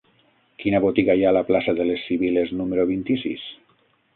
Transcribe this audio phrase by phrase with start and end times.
[0.63, 3.45] Quina botiga hi ha a la plaça de les Sibil·les número vint-i-sis?